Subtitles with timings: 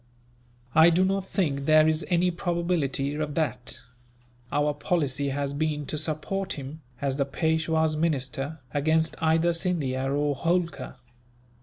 [0.73, 3.81] "I do not think there is any probability of that.
[4.51, 10.33] Our policy has been to support him, as the Peishwa's minister, against either Scindia or
[10.35, 10.95] Holkar.